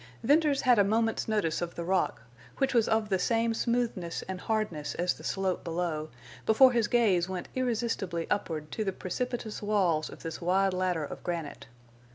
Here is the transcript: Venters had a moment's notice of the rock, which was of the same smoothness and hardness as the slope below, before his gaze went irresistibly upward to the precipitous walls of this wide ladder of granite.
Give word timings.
Venters 0.23 0.61
had 0.61 0.79
a 0.79 0.83
moment's 0.83 1.27
notice 1.27 1.61
of 1.61 1.75
the 1.75 1.83
rock, 1.83 2.23
which 2.57 2.73
was 2.73 2.87
of 2.89 3.09
the 3.09 3.19
same 3.19 3.53
smoothness 3.53 4.23
and 4.23 4.41
hardness 4.41 4.95
as 4.95 5.13
the 5.13 5.23
slope 5.23 5.63
below, 5.63 6.09
before 6.47 6.71
his 6.71 6.87
gaze 6.87 7.29
went 7.29 7.49
irresistibly 7.53 8.25
upward 8.31 8.71
to 8.71 8.83
the 8.83 8.93
precipitous 8.93 9.61
walls 9.61 10.09
of 10.09 10.23
this 10.23 10.41
wide 10.41 10.73
ladder 10.73 11.03
of 11.03 11.23
granite. 11.23 11.67